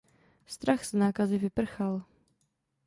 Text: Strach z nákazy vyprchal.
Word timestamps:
Strach 0.45 0.85
z 0.85 0.93
nákazy 0.93 1.37
vyprchal. 1.37 2.01